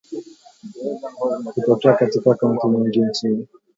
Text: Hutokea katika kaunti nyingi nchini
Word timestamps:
Hutokea 1.65 1.93
katika 1.93 2.33
kaunti 2.35 2.67
nyingi 2.67 2.99
nchini 3.01 3.47